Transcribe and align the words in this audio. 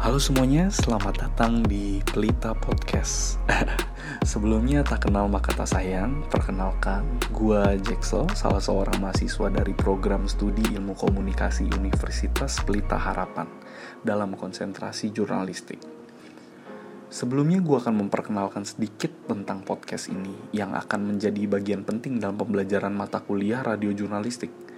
Halo 0.00 0.16
semuanya, 0.16 0.72
selamat 0.72 1.28
datang 1.28 1.60
di 1.60 2.00
Pelita 2.00 2.56
Podcast. 2.56 3.36
Sebelumnya 4.32 4.80
tak 4.80 5.04
kenal 5.04 5.28
maka 5.28 5.52
tak 5.52 5.68
sayang, 5.68 6.24
perkenalkan 6.32 7.04
gua 7.36 7.76
Jackson, 7.76 8.24
salah 8.32 8.64
seorang 8.64 8.96
mahasiswa 8.96 9.52
dari 9.52 9.76
program 9.76 10.24
studi 10.24 10.64
Ilmu 10.72 10.96
Komunikasi 10.96 11.68
Universitas 11.76 12.64
Pelita 12.64 12.96
Harapan 12.96 13.44
dalam 14.00 14.40
konsentrasi 14.40 15.12
jurnalistik. 15.12 15.84
Sebelumnya 17.12 17.60
gue 17.60 17.76
akan 17.76 18.08
memperkenalkan 18.08 18.64
sedikit 18.64 19.12
tentang 19.28 19.68
podcast 19.68 20.08
ini 20.08 20.32
yang 20.56 20.72
akan 20.72 21.12
menjadi 21.12 21.44
bagian 21.44 21.84
penting 21.84 22.16
dalam 22.16 22.40
pembelajaran 22.40 22.96
mata 22.96 23.20
kuliah 23.20 23.60
radio 23.60 23.92
jurnalistik 23.92 24.69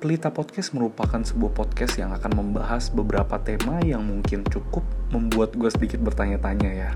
Pelita 0.00 0.32
Podcast 0.32 0.72
merupakan 0.72 1.20
sebuah 1.20 1.52
podcast 1.52 2.00
yang 2.00 2.16
akan 2.16 2.32
membahas 2.32 2.88
beberapa 2.88 3.36
tema 3.36 3.84
yang 3.84 4.00
mungkin 4.00 4.48
cukup 4.48 4.80
membuat 5.12 5.52
gue 5.52 5.68
sedikit 5.68 6.00
bertanya-tanya 6.00 6.70
ya. 6.72 6.90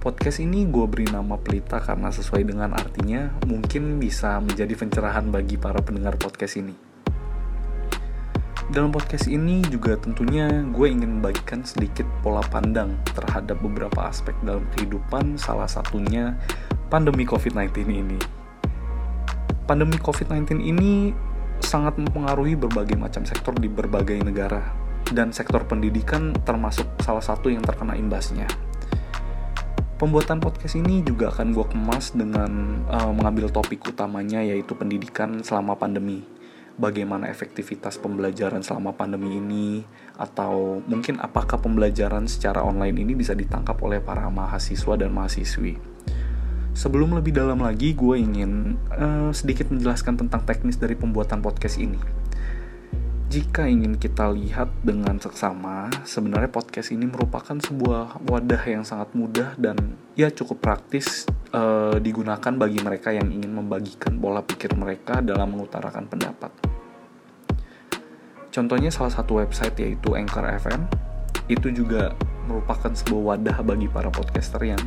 Podcast 0.00 0.40
ini 0.40 0.64
gue 0.64 0.88
beri 0.88 1.12
nama 1.12 1.36
Pelita 1.36 1.76
karena 1.84 2.08
sesuai 2.08 2.48
dengan 2.48 2.72
artinya 2.72 3.36
mungkin 3.44 4.00
bisa 4.00 4.40
menjadi 4.40 4.72
pencerahan 4.72 5.28
bagi 5.28 5.60
para 5.60 5.84
pendengar 5.84 6.16
podcast 6.16 6.56
ini. 6.56 6.72
Dalam 8.72 8.88
podcast 8.88 9.28
ini 9.28 9.60
juga 9.68 10.00
tentunya 10.00 10.64
gue 10.72 10.88
ingin 10.88 11.20
membagikan 11.20 11.60
sedikit 11.68 12.08
pola 12.24 12.40
pandang 12.48 12.96
terhadap 13.12 13.60
beberapa 13.60 14.08
aspek 14.08 14.32
dalam 14.40 14.64
kehidupan, 14.72 15.36
salah 15.36 15.68
satunya 15.68 16.40
pandemi 16.88 17.28
COVID-19 17.28 17.92
ini. 17.92 18.16
Pandemi 19.68 20.00
COVID-19 20.00 20.64
ini 20.64 21.12
sangat 21.64 21.96
mempengaruhi 21.96 22.58
berbagai 22.58 22.98
macam 22.98 23.24
sektor 23.24 23.54
di 23.56 23.70
berbagai 23.70 24.20
negara 24.20 24.74
dan 25.10 25.30
sektor 25.30 25.66
pendidikan 25.66 26.32
termasuk 26.42 26.86
salah 27.02 27.22
satu 27.22 27.50
yang 27.50 27.62
terkena 27.62 27.94
imbasnya. 27.94 28.46
Pembuatan 30.02 30.42
podcast 30.42 30.74
ini 30.74 30.98
juga 31.06 31.30
akan 31.30 31.54
gue 31.54 31.66
kemas 31.70 32.10
dengan 32.10 32.82
uh, 32.90 33.14
mengambil 33.14 33.46
topik 33.46 33.86
utamanya 33.86 34.42
yaitu 34.42 34.74
pendidikan 34.74 35.46
selama 35.46 35.78
pandemi. 35.78 36.26
Bagaimana 36.74 37.30
efektivitas 37.30 38.02
pembelajaran 38.02 38.66
selama 38.66 38.96
pandemi 38.98 39.38
ini 39.38 39.86
atau 40.18 40.82
mungkin 40.90 41.22
apakah 41.22 41.60
pembelajaran 41.60 42.26
secara 42.26 42.66
online 42.66 42.98
ini 42.98 43.14
bisa 43.14 43.36
ditangkap 43.36 43.78
oleh 43.78 44.02
para 44.02 44.26
mahasiswa 44.26 44.98
dan 44.98 45.14
mahasiswi. 45.14 45.91
Sebelum 46.72 47.12
lebih 47.12 47.36
dalam 47.36 47.60
lagi, 47.60 47.92
gue 47.92 48.16
ingin 48.16 48.80
uh, 48.96 49.28
sedikit 49.36 49.68
menjelaskan 49.68 50.24
tentang 50.24 50.40
teknis 50.48 50.80
dari 50.80 50.96
pembuatan 50.96 51.44
podcast 51.44 51.76
ini. 51.76 52.00
Jika 53.28 53.68
ingin 53.68 53.96
kita 53.96 54.28
lihat 54.32 54.72
dengan 54.80 55.20
seksama, 55.20 55.88
sebenarnya 56.04 56.48
podcast 56.48 56.92
ini 56.92 57.08
merupakan 57.08 57.56
sebuah 57.56 58.24
wadah 58.24 58.60
yang 58.64 58.84
sangat 58.84 59.12
mudah 59.12 59.56
dan 59.56 60.00
ya 60.16 60.28
cukup 60.32 60.64
praktis 60.64 61.28
uh, 61.52 61.96
digunakan 61.96 62.52
bagi 62.56 62.80
mereka 62.80 63.12
yang 63.12 63.28
ingin 63.28 63.52
membagikan 63.52 64.16
pola 64.20 64.44
pikir 64.44 64.72
mereka 64.76 65.20
dalam 65.20 65.52
mengutarakan 65.52 66.08
pendapat. 66.08 66.52
Contohnya 68.52 68.92
salah 68.92 69.12
satu 69.12 69.40
website 69.40 69.76
yaitu 69.80 70.12
Anchor 70.12 70.44
FM, 70.44 70.84
itu 71.48 71.72
juga 71.72 72.12
merupakan 72.46 72.90
sebuah 72.90 73.36
wadah 73.36 73.58
bagi 73.62 73.86
para 73.86 74.08
podcaster 74.08 74.62
yang 74.62 74.82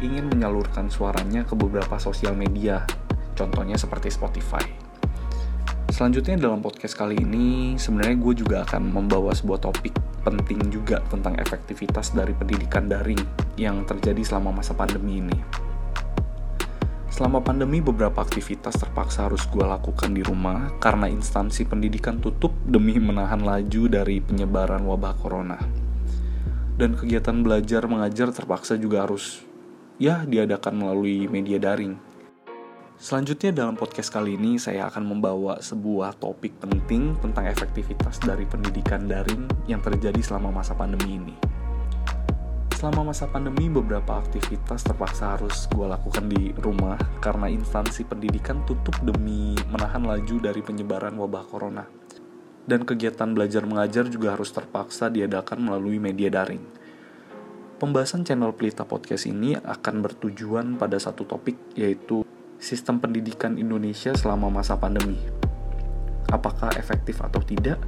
ingin 0.00 0.26
menyalurkan 0.30 0.88
suaranya 0.88 1.44
ke 1.44 1.54
beberapa 1.58 1.98
sosial 2.00 2.34
media, 2.34 2.86
contohnya 3.36 3.74
seperti 3.78 4.12
Spotify. 4.12 4.62
Selanjutnya 5.90 6.38
dalam 6.38 6.62
podcast 6.62 6.94
kali 6.94 7.18
ini, 7.18 7.74
sebenarnya 7.74 8.16
gue 8.16 8.34
juga 8.46 8.56
akan 8.62 8.94
membawa 8.94 9.34
sebuah 9.34 9.58
topik 9.58 9.92
penting 10.22 10.70
juga 10.70 11.00
tentang 11.08 11.34
efektivitas 11.40 12.12
dari 12.12 12.30
pendidikan 12.36 12.86
daring 12.86 13.20
yang 13.58 13.82
terjadi 13.88 14.20
selama 14.22 14.62
masa 14.62 14.76
pandemi 14.76 15.18
ini. 15.18 15.38
Selama 17.10 17.42
pandemi, 17.44 17.84
beberapa 17.84 18.22
aktivitas 18.24 18.80
terpaksa 18.80 19.28
harus 19.28 19.44
gue 19.50 19.60
lakukan 19.60 20.14
di 20.14 20.24
rumah 20.24 20.72
karena 20.80 21.10
instansi 21.10 21.68
pendidikan 21.68 22.16
tutup 22.16 22.54
demi 22.64 22.96
menahan 22.96 23.44
laju 23.44 23.92
dari 23.92 24.24
penyebaran 24.24 24.80
wabah 24.86 25.14
corona. 25.20 25.79
Dan 26.80 26.96
kegiatan 26.96 27.44
belajar 27.44 27.84
mengajar 27.84 28.32
terpaksa 28.32 28.72
juga 28.80 29.04
harus 29.04 29.44
ya 30.00 30.24
diadakan 30.24 30.80
melalui 30.80 31.28
media 31.28 31.60
daring. 31.60 31.92
Selanjutnya 32.96 33.52
dalam 33.52 33.76
podcast 33.76 34.08
kali 34.08 34.40
ini 34.40 34.56
saya 34.56 34.88
akan 34.88 35.04
membawa 35.12 35.60
sebuah 35.60 36.16
topik 36.16 36.56
penting 36.56 37.20
tentang 37.20 37.52
efektivitas 37.52 38.24
dari 38.24 38.48
pendidikan 38.48 39.04
daring 39.04 39.44
yang 39.68 39.84
terjadi 39.84 40.24
selama 40.24 40.64
masa 40.64 40.72
pandemi 40.72 41.20
ini. 41.20 41.36
Selama 42.80 43.12
masa 43.12 43.28
pandemi 43.28 43.68
beberapa 43.68 44.16
aktivitas 44.16 44.80
terpaksa 44.80 45.36
harus 45.36 45.68
gue 45.68 45.84
lakukan 45.84 46.32
di 46.32 46.56
rumah 46.64 46.96
karena 47.20 47.52
instansi 47.52 48.08
pendidikan 48.08 48.64
tutup 48.64 48.96
demi 49.04 49.52
menahan 49.68 50.00
laju 50.00 50.40
dari 50.40 50.64
penyebaran 50.64 51.12
wabah 51.12 51.44
corona. 51.44 51.99
Dan 52.68 52.84
kegiatan 52.84 53.32
belajar 53.32 53.64
mengajar 53.64 54.08
juga 54.08 54.36
harus 54.36 54.52
terpaksa 54.52 55.08
diadakan 55.12 55.60
melalui 55.60 55.96
media 55.96 56.28
daring. 56.28 56.62
Pembahasan 57.80 58.28
channel 58.28 58.52
Pelita 58.52 58.84
Podcast 58.84 59.24
ini 59.24 59.56
akan 59.56 60.04
bertujuan 60.04 60.76
pada 60.76 61.00
satu 61.00 61.24
topik 61.24 61.56
yaitu 61.72 62.20
sistem 62.60 63.00
pendidikan 63.00 63.56
Indonesia 63.56 64.12
selama 64.12 64.52
masa 64.52 64.76
pandemi. 64.76 65.16
Apakah 66.28 66.76
efektif 66.76 67.24
atau 67.24 67.40
tidak? 67.40 67.80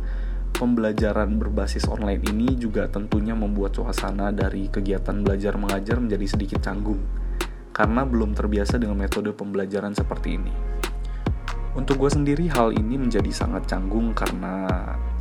Pembelajaran 0.57 1.37
berbasis 1.37 1.85
online 1.89 2.25
ini 2.29 2.57
juga 2.57 2.89
tentunya 2.89 3.37
membuat 3.37 3.77
suasana 3.77 4.33
dari 4.33 4.73
kegiatan 4.73 5.21
belajar 5.21 5.61
mengajar 5.61 6.01
menjadi 6.01 6.27
sedikit 6.39 6.65
canggung 6.65 7.01
karena 7.73 8.05
belum 8.05 8.37
terbiasa 8.37 8.77
dengan 8.77 9.01
metode 9.01 9.33
pembelajaran 9.33 9.97
seperti 9.97 10.37
ini. 10.37 10.72
Untuk 11.73 12.05
gue 12.05 12.13
sendiri 12.13 12.53
hal 12.53 12.77
ini 12.77 13.01
menjadi 13.01 13.33
sangat 13.33 13.65
canggung 13.65 14.13
karena 14.13 14.69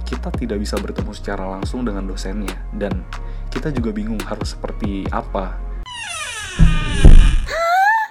kita 0.03 0.27
tidak 0.35 0.59
bisa 0.59 0.75
bertemu 0.75 1.15
secara 1.15 1.47
langsung 1.47 1.87
dengan 1.87 2.03
dosennya 2.03 2.59
dan 2.75 3.07
kita 3.47 3.71
juga 3.71 3.95
bingung 3.95 4.19
harus 4.27 4.51
seperti 4.51 5.07
apa. 5.15 5.55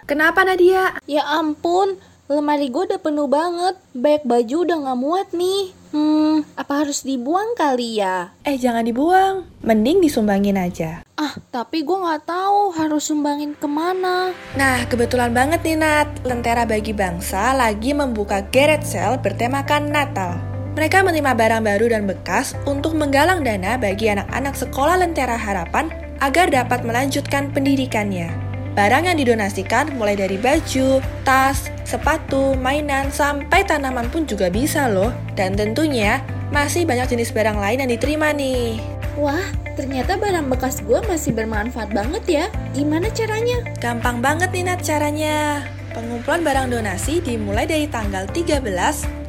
Kenapa 0.08 0.40
Nadia? 0.42 0.96
Ya 1.04 1.22
ampun, 1.36 2.00
lemari 2.30 2.70
gue 2.70 2.86
udah 2.86 3.02
penuh 3.02 3.26
banget. 3.26 3.74
Banyak 3.92 4.22
baju 4.22 4.56
udah 4.62 4.76
gak 4.86 5.00
muat 5.02 5.28
nih. 5.34 5.74
Hmm, 5.90 6.46
apa 6.54 6.86
harus 6.86 7.02
dibuang 7.02 7.58
kali 7.58 7.98
ya? 7.98 8.30
Eh 8.46 8.54
jangan 8.54 8.86
dibuang, 8.86 9.42
mending 9.66 9.98
disumbangin 9.98 10.54
aja. 10.54 11.02
Ah, 11.18 11.34
tapi 11.50 11.82
gue 11.82 11.98
gak 11.98 12.30
tahu 12.30 12.70
harus 12.78 13.10
sumbangin 13.10 13.58
ke 13.58 13.66
mana. 13.66 14.30
Nah, 14.54 14.86
kebetulan 14.86 15.34
banget 15.34 15.66
nih 15.66 15.74
Nat, 15.74 16.08
Lentera 16.22 16.62
Bagi 16.62 16.94
Bangsa 16.94 17.50
lagi 17.58 17.90
membuka 17.90 18.46
Garret 18.54 18.86
Sale 18.86 19.18
bertemakan 19.18 19.90
Natal. 19.90 20.38
Mereka 20.78 21.02
menerima 21.02 21.34
barang 21.34 21.62
baru 21.66 21.86
dan 21.90 22.06
bekas 22.06 22.54
untuk 22.62 22.94
menggalang 22.94 23.42
dana 23.42 23.74
bagi 23.74 24.06
anak-anak 24.06 24.54
sekolah 24.54 25.02
Lentera 25.02 25.34
Harapan 25.34 25.90
agar 26.22 26.46
dapat 26.54 26.86
melanjutkan 26.86 27.50
pendidikannya. 27.50 28.49
Barang 28.70 29.10
yang 29.10 29.18
didonasikan 29.18 29.98
mulai 29.98 30.14
dari 30.14 30.38
baju, 30.38 31.02
tas, 31.26 31.66
sepatu, 31.82 32.54
mainan, 32.54 33.10
sampai 33.10 33.66
tanaman 33.66 34.06
pun 34.14 34.22
juga 34.30 34.46
bisa 34.46 34.86
loh. 34.86 35.10
Dan 35.34 35.58
tentunya 35.58 36.22
masih 36.54 36.86
banyak 36.86 37.10
jenis 37.10 37.34
barang 37.34 37.58
lain 37.58 37.82
yang 37.82 37.90
diterima 37.90 38.30
nih. 38.30 38.78
Wah, 39.18 39.42
ternyata 39.74 40.14
barang 40.14 40.46
bekas 40.46 40.86
gue 40.86 41.02
masih 41.10 41.34
bermanfaat 41.34 41.90
banget 41.90 42.24
ya. 42.30 42.44
Gimana 42.70 43.10
caranya? 43.10 43.66
Gampang 43.82 44.22
banget 44.22 44.54
nih 44.54 44.64
Nat 44.70 44.80
caranya. 44.86 45.66
Pengumpulan 45.90 46.46
barang 46.46 46.70
donasi 46.70 47.18
dimulai 47.18 47.66
dari 47.66 47.90
tanggal 47.90 48.30
13 48.30 48.62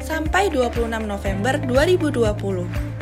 sampai 0.06 0.54
26 0.54 0.86
November 0.86 1.58
2020. 1.66 2.30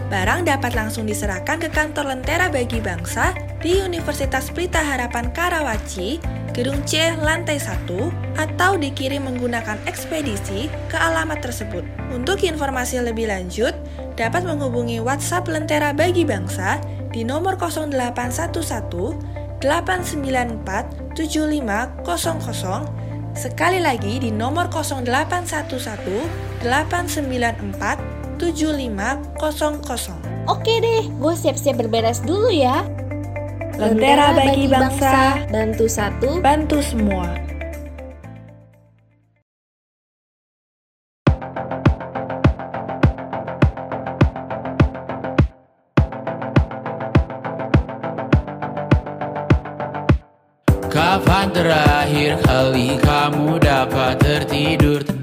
Barang 0.08 0.48
dapat 0.48 0.72
langsung 0.72 1.04
diserahkan 1.04 1.60
ke 1.60 1.69
kantor 1.69 2.16
Lentera 2.16 2.48
Bagi 2.48 2.81
Bangsa 2.81 3.36
di 3.60 3.76
Universitas 3.84 4.48
Pelita 4.48 4.80
Harapan 4.80 5.28
Karawaci, 5.36 6.16
Gedung 6.56 6.80
C, 6.88 7.12
lantai 7.20 7.60
1, 7.60 7.84
atau 8.40 8.80
dikirim 8.80 9.28
menggunakan 9.28 9.76
ekspedisi 9.84 10.72
ke 10.88 10.96
alamat 10.96 11.44
tersebut. 11.44 11.84
Untuk 12.10 12.42
informasi 12.42 12.98
lebih 13.04 13.28
lanjut, 13.28 13.76
dapat 14.16 14.48
menghubungi 14.48 14.96
WhatsApp 14.98 15.46
Lentera 15.46 15.92
Bagi 15.92 16.24
Bangsa 16.24 16.80
di 17.12 17.20
nomor 17.22 17.60
0811 17.60 19.60
894 19.60 21.12
7500 21.14 23.36
Sekali 23.36 23.78
lagi 23.78 24.18
di 24.18 24.34
nomor 24.34 24.66
0811 24.72 26.64
894 26.64 28.40
7500. 28.40 30.48
Oke 30.48 30.80
deh, 30.80 31.04
gue 31.06 31.34
siap-siap 31.36 31.76
berberes 31.78 32.24
dulu 32.24 32.48
ya. 32.50 32.82
Lentera 33.81 34.37
bagi 34.37 34.69
bangsa, 34.69 35.41
bantu 35.49 35.88
satu, 35.88 36.37
bantu 36.44 36.85
semua. 36.85 37.32
Kapan 50.93 51.49
terakhir 51.56 52.37
kali 52.44 53.00
kamu 53.00 53.56
dapat 53.65 54.21
tertidur? 54.21 55.19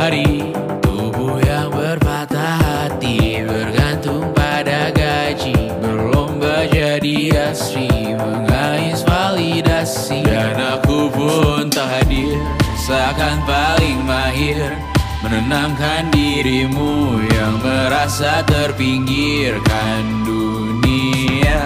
Hari. 0.00 0.56
Tubuh 0.80 1.36
yang 1.44 1.68
berpatah 1.68 2.56
hati 2.64 3.44
bergantung 3.44 4.32
pada 4.32 4.88
gaji, 4.96 5.68
berlomba 5.84 6.64
jadi 6.72 7.52
asri, 7.52 8.16
mengais 8.16 9.04
validasi, 9.04 10.24
dan 10.24 10.56
aku 10.80 11.12
pun 11.12 11.68
tak 11.68 12.00
hadir. 12.00 12.40
Seakan 12.80 13.44
paling 13.46 14.02
mahir 14.02 14.74
Menenangkan 15.20 16.10
dirimu 16.10 17.22
yang 17.28 17.60
merasa 17.60 18.40
terpinggirkan 18.42 20.24
dunia 20.26 21.60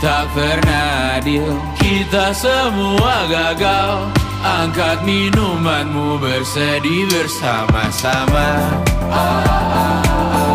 Tak 0.00 0.26
pernah 0.32 1.20
adil 1.20 1.54
Kita 1.78 2.32
semua 2.34 3.28
gagal 3.30 4.23
Angkat 4.44 5.08
minumanmu 5.08 6.20
bersedih 6.20 7.08
bersama-sama 7.08 8.76
Ah, 9.08 9.16
ah, 9.16 9.40
ah, 9.48 10.02
ah. 10.36 10.53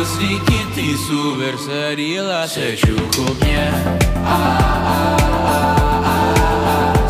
Ambil 0.00 0.16
sedikit 0.16 0.66
tisu 0.72 1.36
Bersedihlah 1.36 2.48
secukupnya 2.48 3.68
Ah, 4.24 4.56
ah, 4.80 5.60
ah, 6.08 7.04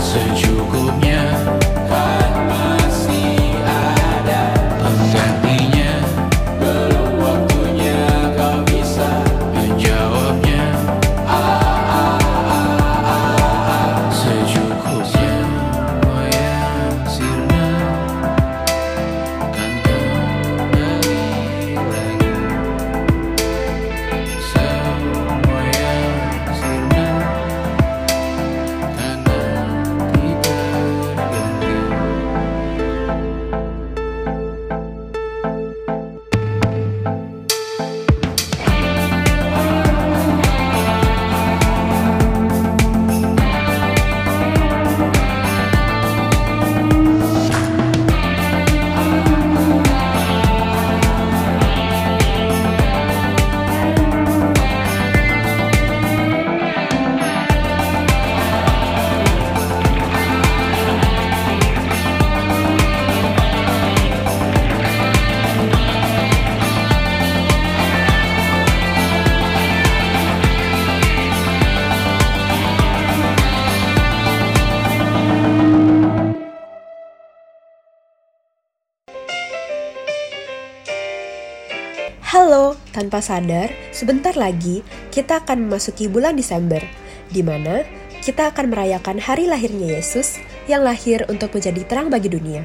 tanpa 83.11 83.27
sadar, 83.27 83.75
sebentar 83.91 84.39
lagi 84.39 84.87
kita 85.11 85.43
akan 85.43 85.67
memasuki 85.67 86.07
bulan 86.07 86.39
Desember, 86.39 86.79
di 87.27 87.43
mana 87.43 87.83
kita 88.23 88.55
akan 88.55 88.71
merayakan 88.71 89.19
hari 89.19 89.51
lahirnya 89.51 89.99
Yesus 89.99 90.39
yang 90.71 90.87
lahir 90.87 91.27
untuk 91.27 91.51
menjadi 91.51 91.83
terang 91.91 92.07
bagi 92.07 92.31
dunia. 92.31 92.63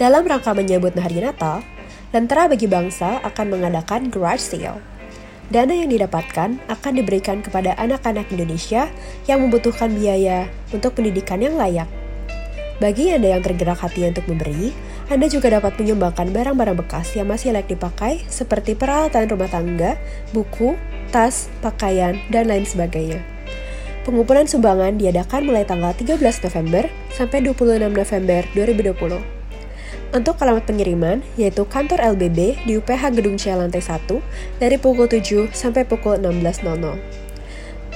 Dalam 0.00 0.24
rangka 0.24 0.56
menyambut 0.56 0.96
hari 0.96 1.20
Natal, 1.20 1.60
Lentera 2.16 2.48
Bagi 2.48 2.64
Bangsa 2.64 3.20
akan 3.20 3.60
mengadakan 3.60 4.08
garage 4.08 4.40
sale. 4.40 4.80
Dana 5.52 5.76
yang 5.76 5.92
didapatkan 5.92 6.64
akan 6.64 6.92
diberikan 6.96 7.44
kepada 7.44 7.76
anak-anak 7.76 8.24
Indonesia 8.32 8.88
yang 9.28 9.44
membutuhkan 9.44 9.92
biaya 9.92 10.48
untuk 10.72 10.96
pendidikan 10.96 11.44
yang 11.44 11.60
layak. 11.60 11.92
Bagi 12.80 13.12
Anda 13.12 13.36
yang 13.36 13.44
tergerak 13.44 13.84
hati 13.84 14.08
untuk 14.08 14.24
memberi, 14.32 14.72
Anda 15.08 15.24
juga 15.24 15.48
dapat 15.48 15.80
menyumbangkan 15.80 16.36
barang-barang 16.36 16.84
bekas 16.84 17.16
yang 17.16 17.32
masih 17.32 17.56
layak 17.56 17.72
dipakai 17.72 18.28
seperti 18.28 18.76
peralatan 18.76 19.24
rumah 19.32 19.48
tangga, 19.48 19.96
buku, 20.36 20.76
tas, 21.08 21.48
pakaian, 21.64 22.20
dan 22.28 22.44
lain 22.44 22.68
sebagainya. 22.68 23.24
Pengumpulan 24.04 24.44
sumbangan 24.44 25.00
diadakan 25.00 25.48
mulai 25.48 25.64
tanggal 25.64 25.96
13 25.96 26.20
November 26.20 26.92
sampai 27.08 27.40
26 27.40 27.88
November 27.88 28.40
2020. 28.52 29.20
Untuk 30.12 30.36
alamat 30.44 30.68
pengiriman, 30.68 31.24
yaitu 31.40 31.64
kantor 31.64 32.04
LBB 32.12 32.68
di 32.68 32.76
UPH 32.76 33.16
Gedung 33.16 33.40
C 33.40 33.48
lantai 33.52 33.80
1 33.80 34.12
dari 34.60 34.76
pukul 34.76 35.08
7 35.08 35.48
sampai 35.56 35.88
pukul 35.88 36.20
16.00. 36.20 36.68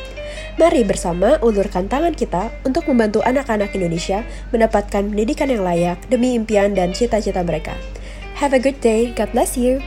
Mari 0.60 0.84
bersama 0.84 1.40
ulurkan 1.40 1.88
tangan 1.88 2.12
kita 2.12 2.52
untuk 2.68 2.84
membantu 2.90 3.22
anak-anak 3.24 3.72
Indonesia 3.72 4.20
mendapatkan 4.52 5.08
pendidikan 5.08 5.48
yang 5.48 5.64
layak 5.64 5.96
demi 6.12 6.36
impian 6.36 6.76
dan 6.76 6.92
cita-cita 6.92 7.40
mereka. 7.40 7.72
Have 8.36 8.52
a 8.52 8.60
good 8.60 8.76
day, 8.84 9.16
God 9.16 9.32
bless 9.32 9.56
you. 9.56 9.80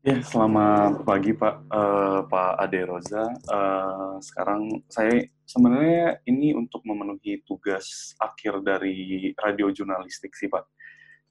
Ya, 0.00 0.16
selamat 0.24 1.04
pagi 1.04 1.36
Pak 1.36 1.54
eh, 1.68 2.20
Pak 2.24 2.52
Ade 2.56 2.80
Roza. 2.88 3.28
Eh, 3.28 4.14
sekarang 4.24 4.80
saya 4.88 5.28
sebenarnya 5.44 6.24
ini 6.24 6.56
untuk 6.56 6.80
memenuhi 6.88 7.44
tugas 7.44 8.16
akhir 8.16 8.64
dari 8.64 9.28
radio 9.36 9.68
jurnalistik 9.68 10.32
sih 10.32 10.48
Pak. 10.48 10.64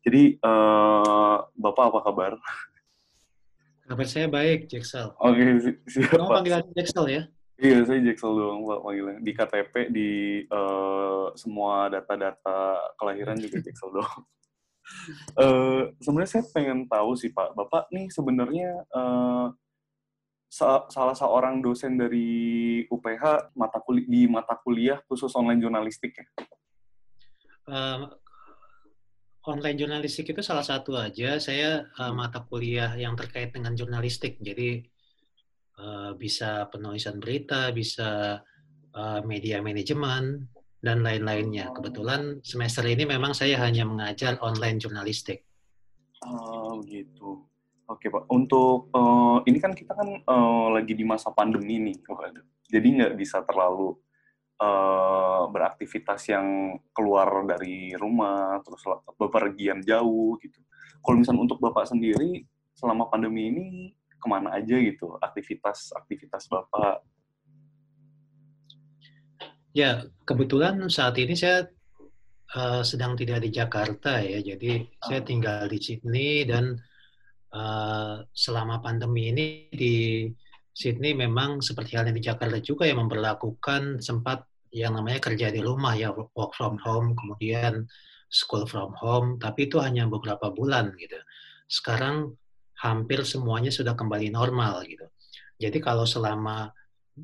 Jadi 0.05 0.37
eh, 0.37 1.37
Bapak 1.49 1.85
apa 1.89 1.99
kabar? 2.05 2.31
Kabar 3.89 4.05
saya 4.05 4.29
baik, 4.29 4.69
Jacksel. 4.69 5.17
Oke, 5.17 5.41
si- 5.65 5.81
siap 5.89 6.13
Kamu 6.13 6.29
panggilan 6.29 6.61
Jacksel 6.77 7.05
ya? 7.09 7.23
Iya, 7.57 7.89
saya 7.89 7.99
Jacksel 8.05 8.37
doang 8.37 8.69
Pak 8.69 8.79
panggilan. 8.85 9.15
Di 9.25 9.31
KTP, 9.33 9.73
di 9.89 10.09
eh, 10.45 11.25
semua 11.33 11.89
data-data 11.89 12.85
kelahiran 13.01 13.41
juga 13.41 13.65
Jacksel 13.65 13.89
doang. 13.97 14.21
Eh, 15.37 15.83
sebenarnya 16.01 16.31
saya 16.39 16.43
pengen 16.53 16.85
tahu 16.85 17.15
sih 17.17 17.31
Pak, 17.33 17.55
Bapak 17.57 17.89
nih 17.93 18.07
sebenarnya 18.11 18.83
sa- 20.49 20.89
salah 20.89 21.13
seorang 21.13 21.61
dosen 21.61 21.93
dari 21.95 22.81
UPH 22.89 23.53
mata 23.53 23.77
kuli 23.85 24.09
di 24.09 24.25
mata 24.25 24.57
kuliah 24.57 24.97
khusus 25.05 25.29
online 25.37 25.61
jurnalistik 25.61 26.17
ya. 26.17 26.25
Eh, 27.69 28.01
online 29.45 29.77
jurnalistik 29.77 30.33
itu 30.33 30.41
salah 30.41 30.65
satu 30.65 30.97
aja. 30.97 31.37
Saya 31.37 31.85
eh, 31.85 32.13
mata 32.17 32.41
kuliah 32.41 32.97
yang 32.97 33.13
terkait 33.13 33.53
dengan 33.53 33.77
jurnalistik. 33.77 34.41
Jadi 34.41 34.81
eh, 35.77 36.11
bisa 36.17 36.65
penulisan 36.73 37.21
berita, 37.21 37.69
bisa 37.69 38.41
eh, 38.97 39.21
media 39.21 39.61
manajemen 39.61 40.49
dan 40.79 41.03
lain-lainnya. 41.03 41.71
Kebetulan 41.75 42.39
semester 42.43 42.83
ini 42.87 43.03
memang 43.03 43.35
saya 43.35 43.59
hanya 43.63 43.83
mengajar 43.83 44.39
online 44.39 44.79
jurnalistik. 44.79 45.43
Oh 46.23 46.79
gitu. 46.83 47.47
Oke 47.89 48.05
Pak, 48.13 48.29
untuk 48.29 48.93
eh, 48.93 49.37
ini 49.49 49.57
kan 49.57 49.73
kita 49.73 49.97
kan 49.97 50.09
eh, 50.21 50.67
lagi 50.77 50.93
di 50.93 51.01
masa 51.01 51.33
pandemi 51.33 51.81
nih, 51.81 51.97
Waduh. 52.05 52.45
jadi 52.69 52.85
nggak 52.85 53.13
bisa 53.17 53.41
terlalu 53.49 53.97
eh, 54.61 55.43
beraktivitas 55.49 56.21
yang 56.29 56.77
keluar 56.93 57.49
dari 57.49 57.97
rumah, 57.97 58.61
terus 58.61 58.85
bepergian 59.17 59.81
jauh 59.81 60.37
gitu. 60.37 60.61
Kalau 61.01 61.17
misalnya 61.17 61.41
untuk 61.49 61.57
Bapak 61.57 61.89
sendiri, 61.89 62.45
selama 62.77 63.09
pandemi 63.09 63.49
ini 63.49 63.65
ke 64.19 64.27
mana 64.27 64.53
aja 64.59 64.75
gitu 64.77 65.17
aktivitas-aktivitas 65.17 66.45
Bapak? 66.51 67.01
Ya, 69.69 70.01
kebetulan 70.25 70.81
saat 70.89 71.13
ini 71.21 71.37
saya 71.37 71.69
eh, 72.57 72.81
sedang 72.81 73.13
tidak 73.13 73.45
di 73.45 73.49
Jakarta 73.53 74.17
ya, 74.17 74.41
jadi 74.41 74.81
saya 74.97 75.21
tinggal 75.21 75.69
di 75.69 75.77
Sydney 75.77 76.49
dan 76.49 76.73
eh, 77.53 78.15
selama 78.33 78.81
pandemi 78.81 79.29
ini 79.29 79.69
di 79.69 80.25
Sydney 80.73 81.13
memang 81.13 81.61
seperti 81.61 81.99
halnya 81.99 82.15
di 82.15 82.23
Jakarta 82.23 82.57
juga 82.63 82.89
yang 82.89 83.05
memperlakukan 83.05 84.01
sempat 84.01 84.49
yang 84.73 84.97
namanya 84.97 85.21
kerja 85.21 85.49
di 85.53 85.61
rumah 85.61 85.93
ya 85.93 86.13
work 86.13 86.53
from 86.57 86.81
home, 86.81 87.13
kemudian 87.13 87.85
school 88.29 88.65
from 88.69 88.93
home, 88.97 89.37
tapi 89.41 89.69
itu 89.69 89.81
hanya 89.81 90.05
beberapa 90.05 90.49
bulan 90.53 90.93
gitu. 90.97 91.17
Sekarang 91.69 92.33
hampir 92.81 93.21
semuanya 93.25 93.69
sudah 93.69 93.93
kembali 93.93 94.33
normal 94.33 94.85
gitu. 94.85 95.05
Jadi 95.59 95.77
kalau 95.83 96.07
selama 96.07 96.71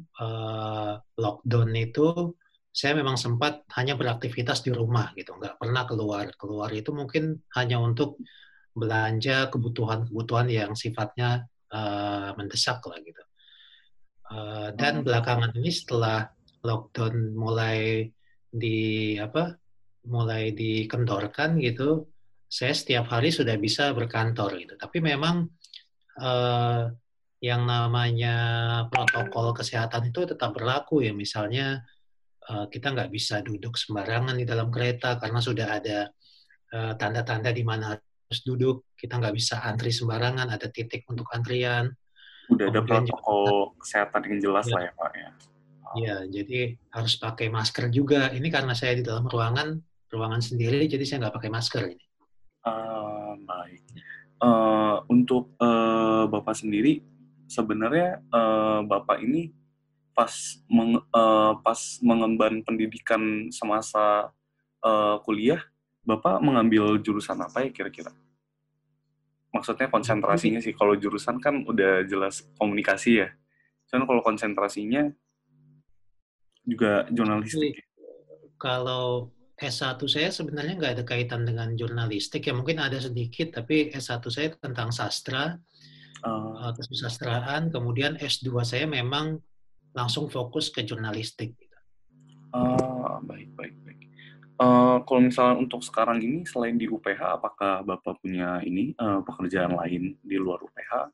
eh, 0.04 0.94
lockdown 1.20 1.70
itu 1.78 2.36
saya 2.76 2.92
memang 2.92 3.16
sempat 3.16 3.64
hanya 3.80 3.96
beraktivitas 3.96 4.60
di 4.60 4.76
rumah 4.76 5.16
gitu, 5.16 5.32
nggak 5.40 5.56
pernah 5.56 5.88
keluar. 5.88 6.28
Keluar 6.36 6.70
itu 6.76 6.92
mungkin 6.92 7.40
hanya 7.56 7.80
untuk 7.80 8.20
belanja 8.76 9.48
kebutuhan-kebutuhan 9.48 10.52
yang 10.52 10.72
sifatnya 10.76 11.48
eh, 11.72 12.30
mendesak 12.36 12.84
lah 12.84 13.00
gitu. 13.00 13.24
Eh, 14.26 14.70
dan 14.76 15.08
belakangan 15.08 15.56
ini 15.56 15.72
setelah 15.72 16.28
lockdown 16.66 17.32
mulai 17.38 18.10
di 18.50 19.16
apa 19.22 19.56
mulai 20.06 20.52
dikendorkan 20.52 21.62
gitu, 21.64 22.12
saya 22.46 22.74
setiap 22.76 23.08
hari 23.08 23.32
sudah 23.32 23.56
bisa 23.56 23.96
berkantor 23.96 24.60
gitu. 24.60 24.76
Tapi 24.76 25.00
memang 25.00 25.48
eh, 26.20 26.84
yang 27.44 27.68
namanya 27.68 28.36
protokol 28.88 29.52
kesehatan 29.52 30.10
itu 30.10 30.24
tetap 30.26 30.56
berlaku 30.56 31.04
ya. 31.04 31.12
Misalnya 31.12 31.84
eh, 32.48 32.66
kita 32.72 32.96
nggak 32.96 33.12
bisa 33.12 33.44
duduk 33.44 33.76
sembarangan 33.76 34.36
di 34.40 34.46
dalam 34.48 34.72
kereta 34.72 35.20
karena 35.20 35.40
sudah 35.44 35.68
ada 35.80 36.00
eh, 36.72 36.94
tanda-tanda 36.96 37.52
di 37.52 37.64
mana 37.64 37.96
harus 37.96 38.40
duduk. 38.44 38.90
Kita 38.96 39.20
nggak 39.20 39.36
bisa 39.36 39.62
antri 39.62 39.92
sembarangan, 39.94 40.50
ada 40.50 40.68
titik 40.72 41.06
untuk 41.12 41.28
antrian. 41.36 41.92
Udah 42.50 42.70
ada 42.70 42.82
Kemudian 42.82 43.10
protokol 43.10 43.74
kesehatan 43.82 44.22
yang 44.30 44.40
jelas 44.42 44.66
Ya. 44.70 44.74
lah 44.78 44.82
ya 44.86 44.94
Pak 44.94 45.12
ya. 45.14 45.30
Ya, 45.96 46.18
jadi 46.28 46.76
harus 46.92 47.16
pakai 47.16 47.48
masker 47.48 47.88
juga. 47.88 48.28
Ini 48.36 48.52
karena 48.52 48.76
saya 48.76 49.00
di 49.00 49.04
dalam 49.06 49.32
ruangan, 49.32 49.80
ruangan 50.12 50.44
sendiri, 50.44 50.92
jadi 50.92 51.08
saya 51.08 51.18
nggak 51.24 51.36
pakai 51.40 51.52
masker 51.54 51.84
ini. 51.88 52.06
Ah, 52.68 53.38
baik. 53.40 53.82
Eh, 54.36 54.98
untuk 55.08 55.56
eh, 55.56 56.24
Bapak 56.28 56.52
sendiri, 56.58 57.00
sebenarnya 57.56 58.20
eh, 58.20 58.80
Bapak 58.84 59.24
ini 59.24 59.56
pas 60.12 60.32
meng- 60.68 61.04
eh, 61.08 61.54
pas 61.64 61.80
mengemban 62.04 62.60
pendidikan 62.68 63.48
semasa 63.56 64.36
eh, 64.84 65.16
kuliah, 65.24 65.64
Bapak 66.04 66.44
mengambil 66.44 67.00
jurusan 67.00 67.40
apa 67.40 67.64
ya 67.64 67.72
kira-kira? 67.72 68.12
Maksudnya 69.56 69.88
konsentrasinya 69.88 70.60
sih, 70.60 70.76
kalau 70.76 71.00
jurusan 71.00 71.40
kan 71.40 71.64
udah 71.64 72.04
jelas 72.04 72.44
komunikasi 72.60 73.24
ya. 73.24 73.32
Cuman 73.88 74.04
kalau 74.04 74.20
konsentrasinya 74.20 75.08
juga 76.68 77.08
jurnalistik. 77.08 77.80
Kalau 78.60 79.32
S1 79.56 79.96
saya 80.12 80.30
sebenarnya 80.36 80.76
nggak 80.76 80.94
ada 81.00 81.04
kaitan 81.08 81.48
dengan 81.48 81.72
jurnalistik, 81.80 82.44
ya 82.44 82.52
mungkin 82.52 82.84
ada 82.84 83.00
sedikit, 83.00 83.56
tapi 83.56 83.88
S1 83.96 84.20
saya 84.28 84.52
tentang 84.60 84.92
sastra, 84.92 85.56
Eh, 86.26 86.72
kesusastraan, 86.74 87.70
kemudian 87.70 88.18
S2 88.18 88.66
saya 88.66 88.90
memang 88.90 89.38
langsung 89.94 90.26
fokus 90.26 90.74
ke 90.74 90.82
jurnalistik. 90.82 91.54
gitu. 91.54 91.78
Ah, 92.50 93.22
baik, 93.22 93.54
baik, 93.54 93.76
baik. 93.86 94.02
Eh, 94.56 94.98
kalau 95.06 95.22
misalnya 95.22 95.56
untuk 95.62 95.86
sekarang 95.86 96.18
ini, 96.24 96.42
selain 96.50 96.82
di 96.82 96.90
UPH, 96.90 97.38
apakah 97.38 97.86
Bapak 97.86 98.26
punya 98.26 98.58
ini 98.66 98.98
eh, 98.98 99.20
pekerjaan 99.22 99.78
lain 99.78 100.18
di 100.26 100.38
luar 100.42 100.66
UPH? 100.66 101.14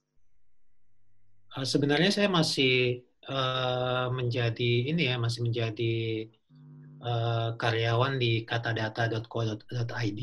Eh, 1.60 1.66
Sebenarnya 1.68 2.12
saya 2.16 2.32
masih 2.32 3.04
eh, 3.28 4.08
menjadi 4.16 4.72
ini 4.96 5.12
ya, 5.12 5.20
masih 5.20 5.44
menjadi 5.44 5.96
eh, 7.04 7.50
karyawan 7.60 8.16
di 8.16 8.48
katadata.co.id. 8.48 10.22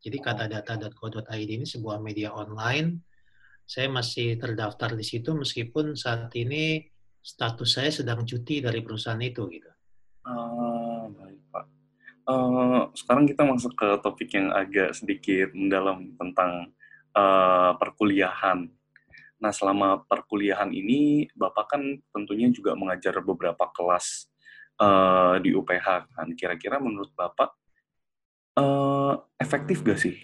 Jadi 0.00 0.16
katadata.co.id 0.16 1.50
ini 1.60 1.68
sebuah 1.68 2.00
media 2.00 2.32
online. 2.32 3.09
Saya 3.70 3.86
masih 3.86 4.34
terdaftar 4.34 4.98
di 4.98 5.06
situ 5.06 5.30
meskipun 5.30 5.94
saat 5.94 6.26
ini 6.34 6.90
status 7.22 7.78
saya 7.78 7.94
sedang 7.94 8.26
cuti 8.26 8.58
dari 8.58 8.82
perusahaan 8.82 9.22
itu 9.22 9.46
gitu. 9.46 9.70
Ah, 10.26 11.06
baik, 11.06 11.38
Pak. 11.54 11.64
Eh, 12.26 12.82
sekarang 12.98 13.30
kita 13.30 13.46
masuk 13.46 13.78
ke 13.78 13.88
topik 14.02 14.34
yang 14.34 14.50
agak 14.50 14.90
sedikit 14.98 15.54
mendalam 15.54 16.18
tentang 16.18 16.74
eh, 17.14 17.72
perkuliahan. 17.78 18.66
Nah, 19.38 19.52
selama 19.54 20.02
perkuliahan 20.02 20.74
ini, 20.74 21.30
Bapak 21.30 21.70
kan 21.70 21.82
tentunya 22.10 22.50
juga 22.50 22.74
mengajar 22.74 23.22
beberapa 23.22 23.70
kelas 23.70 24.34
eh, 24.82 25.46
di 25.46 25.54
UPH 25.54 26.10
kan. 26.10 26.26
Kira-kira 26.34 26.82
menurut 26.82 27.14
Bapak 27.14 27.54
eh, 28.58 29.14
efektif 29.38 29.86
gak 29.86 30.02
sih 30.02 30.18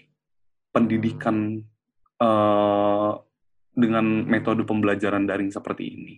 pendidikan 0.75 1.63
eh, 2.19 3.13
dengan 3.77 4.25
metode 4.25 4.65
pembelajaran 4.65 5.29
daring 5.29 5.53
seperti 5.53 5.85
ini? 5.93 6.15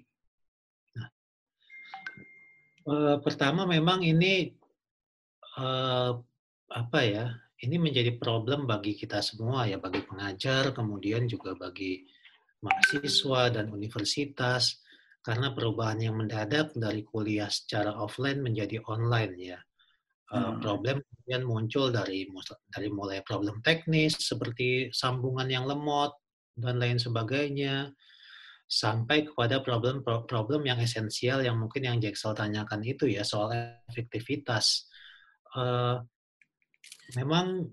Eh, 2.89 3.17
pertama 3.21 3.67
memang 3.67 4.01
ini 4.07 4.55
eh, 5.59 6.13
apa 6.73 7.01
ya? 7.03 7.27
Ini 7.59 7.75
menjadi 7.75 8.15
problem 8.23 8.71
bagi 8.71 8.95
kita 8.95 9.19
semua 9.19 9.67
ya, 9.67 9.83
bagi 9.83 10.07
pengajar, 10.07 10.71
kemudian 10.71 11.27
juga 11.27 11.59
bagi 11.59 12.07
mahasiswa 12.63 13.51
dan 13.51 13.75
universitas 13.75 14.79
karena 15.27 15.51
perubahan 15.51 15.99
yang 15.99 16.15
mendadak 16.15 16.71
dari 16.79 17.03
kuliah 17.03 17.51
secara 17.51 17.99
offline 17.99 18.39
menjadi 18.39 18.79
online 18.87 19.35
ya. 19.37 19.59
Eh, 20.29 20.39
Hmm. 20.39 20.63
problem 20.63 21.03
kemudian 21.03 21.43
muncul 21.43 21.91
dari 21.91 22.29
dari 22.71 22.89
mulai 22.93 23.25
problem 23.27 23.59
teknis 23.65 24.15
seperti 24.23 24.93
sambungan 24.95 25.51
yang 25.51 25.67
lemot 25.67 26.15
dan 26.59 26.77
lain 26.83 26.99
sebagainya 26.99 27.95
sampai 28.69 29.25
kepada 29.25 29.65
problem 29.65 30.05
problem 30.05 30.61
yang 30.69 30.77
esensial 30.85 31.41
yang 31.41 31.57
mungkin 31.57 31.89
yang 31.89 31.97
Jacksel 32.05 32.37
tanyakan 32.37 32.85
itu 32.85 33.09
ya 33.09 33.25
soal 33.25 33.81
efektivitas. 33.89 34.85
Eh, 35.57 35.97
memang 37.17 37.65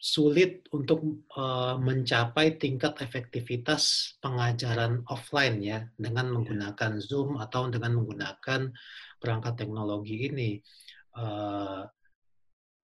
sulit 0.00 0.66
untuk 0.74 1.30
eh, 1.30 1.74
mencapai 1.78 2.58
tingkat 2.58 2.98
efektivitas 2.98 4.16
pengajaran 4.18 5.06
offline 5.06 5.62
ya 5.62 5.78
dengan 5.94 6.34
menggunakan 6.34 6.98
Zoom 6.98 7.38
atau 7.38 7.70
dengan 7.70 7.94
menggunakan 8.02 8.74
perangkat 9.22 9.54
teknologi 9.54 10.26
ini. 10.26 10.58
Eh, 11.14 11.82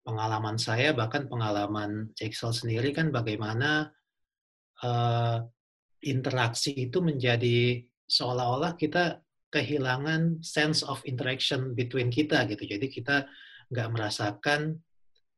pengalaman 0.05 0.61
saya 0.61 0.93
bahkan 0.93 1.25
pengalaman 1.25 2.13
Jacksel 2.13 2.53
sendiri 2.53 2.93
kan 2.93 3.09
bagaimana 3.09 3.89
eh, 4.83 5.37
interaksi 6.05 6.71
itu 6.75 7.01
menjadi 7.01 7.81
seolah-olah 8.05 8.77
kita 8.77 9.25
kehilangan 9.49 10.43
sense 10.43 10.85
of 10.85 11.01
interaction 11.07 11.73
between 11.73 12.11
kita 12.11 12.45
gitu. 12.45 12.63
Jadi 12.67 12.87
kita 12.91 13.25
nggak 13.71 13.89
merasakan 13.89 14.77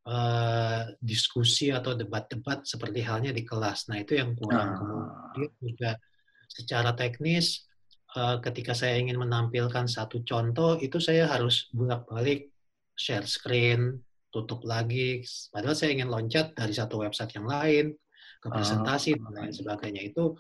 uh, 0.10 0.89
diskusi 1.00 1.72
atau 1.72 1.96
debat-debat 1.96 2.65
seperti 2.65 3.06
halnya 3.06 3.32
di 3.32 3.46
kelas. 3.46 3.88
Nah 3.88 4.01
itu 4.01 4.20
yang 4.20 4.34
kurang. 4.34 4.70
Ah. 4.74 5.32
Kemudian 5.32 5.62
juga 5.62 5.91
secara 6.50 6.91
teknis 6.98 7.67
uh, 8.17 8.41
ketika 8.41 8.74
saya 8.74 8.98
ingin 8.98 9.22
menampilkan 9.22 9.86
satu 9.86 10.25
contoh 10.25 10.82
itu 10.82 10.98
saya 10.98 11.29
harus 11.29 11.70
bolak-balik 11.72 12.51
share 12.98 13.29
screen, 13.29 14.01
tutup 14.34 14.65
lagi. 14.65 15.22
Padahal 15.53 15.77
saya 15.77 15.94
ingin 15.94 16.10
loncat 16.10 16.58
dari 16.58 16.74
satu 16.74 17.06
website 17.06 17.38
yang 17.38 17.46
lain 17.46 17.94
ke 18.48 18.56
presentasi 18.56 19.20
dan 19.20 19.32
lain 19.36 19.54
sebagainya 19.54 20.08
itu 20.08 20.39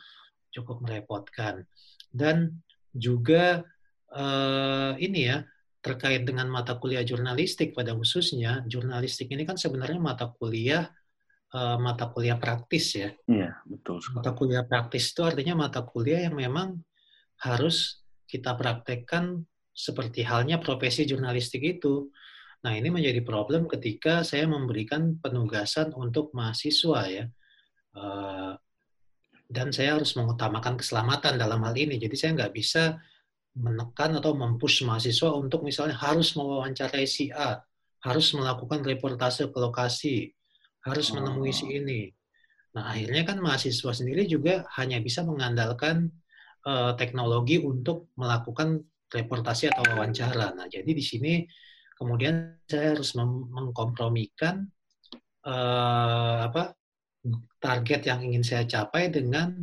cukup 0.55 0.79
merepotkan. 0.79 1.67
Dan 2.07 2.63
juga 2.95 3.67
uh, 4.15 4.95
ini 4.95 5.27
ya 5.27 5.43
terkait 5.83 6.23
dengan 6.23 6.49
mata 6.49 6.75
kuliah 6.79 7.03
jurnalistik 7.03 7.75
pada 7.75 7.93
khususnya 7.93 8.65
jurnalistik 8.65 9.29
ini 9.31 9.43
kan 9.43 9.55
sebenarnya 9.55 9.99
mata 10.01 10.27
kuliah 10.31 10.89
uh, 11.53 11.77
mata 11.79 12.09
kuliah 12.11 12.35
praktis 12.39 12.95
ya. 12.97 13.09
Iya 13.27 13.59
betul. 13.67 14.01
Mata 14.15 14.31
kuliah 14.33 14.63
praktis 14.65 15.11
itu 15.13 15.21
artinya 15.23 15.67
mata 15.67 15.83
kuliah 15.83 16.27
yang 16.27 16.35
memang 16.35 16.79
harus 17.43 18.01
kita 18.27 18.57
praktekkan 18.57 19.45
seperti 19.71 20.25
halnya 20.25 20.57
profesi 20.57 21.05
jurnalistik 21.05 21.61
itu. 21.61 22.09
Nah 22.65 22.73
ini 22.73 22.89
menjadi 22.89 23.21
problem 23.21 23.69
ketika 23.69 24.25
saya 24.25 24.49
memberikan 24.49 25.21
penugasan 25.21 25.93
untuk 25.93 26.33
mahasiswa 26.33 27.05
ya. 27.07 27.25
Uh, 27.97 28.53
dan 29.47 29.71
saya 29.71 29.95
harus 29.97 30.13
mengutamakan 30.13 30.77
keselamatan 30.77 31.39
dalam 31.39 31.63
hal 31.63 31.73
ini. 31.73 31.97
Jadi 31.97 32.15
saya 32.19 32.31
nggak 32.35 32.53
bisa 32.53 32.99
menekan 33.57 34.13
atau 34.21 34.37
mempush 34.37 34.85
mahasiswa 34.85 35.33
untuk 35.33 35.65
misalnya 35.65 35.97
harus 35.97 36.37
mewawancarai 36.37 37.09
si 37.09 37.33
A, 37.33 37.57
harus 38.05 38.29
melakukan 38.37 38.85
reportase 38.85 39.49
ke 39.49 39.57
lokasi, 39.57 40.29
harus 40.85 41.09
menemui 41.09 41.49
si 41.49 41.65
oh. 41.65 41.73
ini. 41.73 42.13
Nah, 42.77 42.93
akhirnya 42.93 43.25
kan 43.25 43.41
mahasiswa 43.41 43.89
sendiri 43.89 44.29
juga 44.29 44.69
hanya 44.77 45.01
bisa 45.01 45.25
mengandalkan 45.25 46.13
uh, 46.69 46.93
teknologi 46.93 47.57
untuk 47.57 48.13
melakukan 48.13 48.85
reportasi 49.09 49.73
atau 49.73 49.97
wawancara. 49.97 50.53
Nah, 50.53 50.69
jadi 50.69 50.91
di 50.93 51.01
sini 51.01 51.33
kemudian 51.97 52.61
saya 52.69 52.93
harus 52.93 53.17
mengkompromikan 53.17 54.69
uh, 55.49 56.45
apa 56.45 56.76
target 57.57 58.05
yang 58.07 58.19
ingin 58.23 58.43
saya 58.45 58.63
capai 58.67 59.09
dengan 59.09 59.53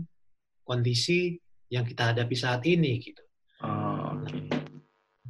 kondisi 0.64 1.36
yang 1.70 1.84
kita 1.84 2.12
hadapi 2.12 2.36
saat 2.36 2.62
ini 2.66 3.00
gitu. 3.00 3.22
Oh, 3.64 4.20
okay. 4.24 4.48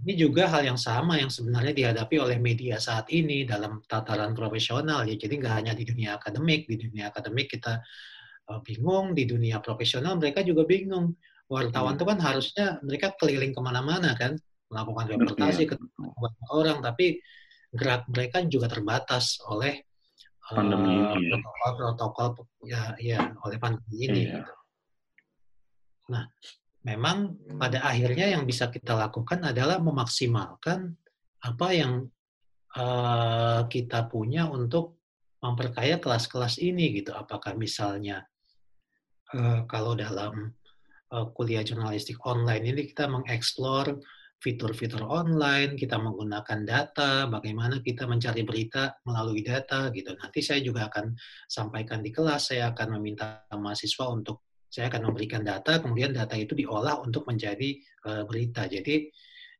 Ini 0.04 0.20
juga 0.20 0.52
hal 0.52 0.68
yang 0.68 0.76
sama 0.76 1.16
yang 1.16 1.32
sebenarnya 1.32 1.72
dihadapi 1.72 2.20
oleh 2.20 2.36
media 2.36 2.76
saat 2.76 3.08
ini 3.08 3.48
dalam 3.48 3.80
tataran 3.88 4.36
profesional 4.36 5.08
ya. 5.08 5.16
Jadi 5.16 5.40
nggak 5.40 5.54
hanya 5.64 5.72
di 5.72 5.88
dunia 5.88 6.20
akademik, 6.20 6.68
di 6.68 6.76
dunia 6.76 7.08
akademik 7.08 7.48
kita 7.56 7.80
uh, 8.52 8.60
bingung, 8.60 9.16
di 9.16 9.24
dunia 9.24 9.64
profesional 9.64 10.20
mereka 10.20 10.44
juga 10.44 10.68
bingung. 10.68 11.16
Wartawan 11.48 11.96
hmm. 11.96 12.04
kan 12.04 12.18
harusnya 12.20 12.66
mereka 12.84 13.16
keliling 13.16 13.56
ke 13.56 13.60
mana-mana 13.64 14.12
kan, 14.12 14.36
melakukan 14.68 15.16
reportasi 15.16 15.72
ke 15.72 15.76
orang, 16.52 16.84
tapi 16.84 17.24
gerak 17.72 18.04
mereka 18.12 18.44
juga 18.44 18.68
terbatas 18.68 19.40
oleh 19.48 19.88
pandemi 20.52 21.00
uh, 21.00 21.16
ini. 21.16 21.32
Protokol-protokol 21.32 22.28
ya, 22.68 22.92
ya 23.00 23.32
oleh 23.44 23.56
pandemi 23.56 23.96
ini. 24.04 24.22
Iya. 24.28 24.42
Gitu. 24.42 24.52
Nah, 26.04 26.24
memang 26.84 27.16
pada 27.56 27.80
akhirnya 27.80 28.28
yang 28.36 28.44
bisa 28.44 28.68
kita 28.68 28.92
lakukan 28.92 29.40
adalah 29.40 29.80
memaksimalkan 29.80 30.92
apa 31.40 31.68
yang 31.72 31.92
uh, 32.76 33.64
kita 33.68 34.04
punya 34.08 34.44
untuk 34.48 35.00
memperkaya 35.40 35.96
kelas-kelas 35.96 36.60
ini 36.60 37.00
gitu. 37.00 37.12
Apakah 37.16 37.56
misalnya 37.56 38.24
uh, 39.32 39.64
kalau 39.64 39.96
dalam 39.96 40.52
uh, 41.12 41.26
kuliah 41.32 41.64
jurnalistik 41.64 42.20
online 42.24 42.64
ini 42.68 42.82
kita 42.88 43.08
mengeksplor 43.08 44.00
fitur-fitur 44.40 45.08
online, 45.08 45.72
kita 45.72 45.96
menggunakan 45.96 46.68
data, 46.68 47.24
bagaimana 47.32 47.80
kita 47.80 48.04
mencari 48.04 48.44
berita 48.44 48.92
melalui 49.08 49.40
data 49.40 49.88
gitu. 49.88 50.12
Nanti 50.12 50.44
saya 50.44 50.60
juga 50.60 50.92
akan 50.92 51.16
sampaikan 51.48 52.04
di 52.04 52.12
kelas, 52.12 52.52
saya 52.52 52.72
akan 52.76 53.00
meminta 53.00 53.48
mahasiswa 53.56 54.04
untuk 54.12 54.44
saya 54.68 54.90
akan 54.90 55.08
memberikan 55.08 55.46
data, 55.46 55.78
kemudian 55.78 56.12
data 56.12 56.34
itu 56.34 56.52
diolah 56.52 56.98
untuk 57.00 57.24
menjadi 57.30 57.78
uh, 58.10 58.22
berita. 58.26 58.66
Jadi 58.66 59.06